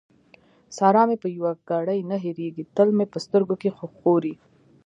سارا 0.77 1.03
مې 1.09 1.17
په 1.23 1.27
يوه 1.37 1.51
ګړۍ 1.69 1.99
نه 2.09 2.17
هېرېږي؛ 2.23 2.63
تل 2.75 2.89
مې 2.97 3.05
په 3.13 3.17
سترګو 3.25 3.55
کې 3.61 3.69
ښوري. 3.97 4.33